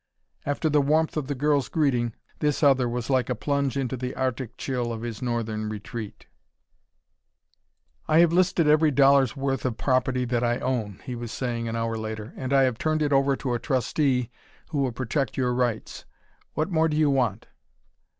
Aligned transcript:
After 0.47 0.67
the 0.67 0.81
warmth 0.81 1.15
of 1.15 1.27
the 1.27 1.35
girl's 1.35 1.69
greeting, 1.69 2.15
this 2.39 2.63
other 2.63 2.89
was 2.89 3.07
like 3.11 3.29
a 3.29 3.35
plunge 3.35 3.77
into 3.77 3.95
the 3.95 4.15
Arctic 4.15 4.57
chill 4.57 4.91
of 4.91 5.03
his 5.03 5.21
northern 5.21 5.69
retreat. 5.69 6.25
"I 8.07 8.17
have 8.17 8.33
listed 8.33 8.65
every 8.67 8.89
dollar's 8.89 9.37
worth 9.37 9.63
of 9.63 9.77
property 9.77 10.25
that 10.25 10.43
I 10.43 10.57
own," 10.57 11.01
he 11.03 11.13
was 11.13 11.31
saying 11.31 11.67
an 11.67 11.75
hour 11.75 11.99
later, 11.99 12.33
"and 12.35 12.51
I 12.51 12.63
have 12.63 12.79
turned 12.79 13.03
it 13.03 13.13
over 13.13 13.35
to 13.35 13.53
a 13.53 13.59
trustee 13.59 14.31
who 14.71 14.79
will 14.79 14.91
protect 14.91 15.37
your 15.37 15.53
rights. 15.53 16.05
What 16.55 16.71
more 16.71 16.89
do 16.89 16.97
you 16.97 17.11
want?" 17.11 17.45